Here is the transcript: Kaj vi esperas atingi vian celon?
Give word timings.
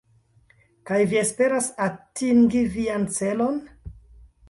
Kaj 0.91 0.97
vi 1.11 1.19
esperas 1.25 1.69
atingi 1.89 2.67
vian 2.79 3.09
celon? 3.19 3.65